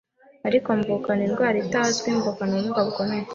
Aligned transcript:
ariko 0.47 0.67
mvukana 0.79 1.21
indwara 1.27 1.57
itazwi, 1.65 2.07
mvukana 2.17 2.51
ubumuga 2.53 2.81
bukomeye 2.87 3.23